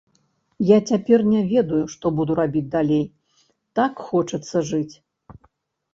[0.67, 3.05] Я цяпер не ведаю, што буду рабіць далей,
[3.81, 4.95] так хочацца жыць!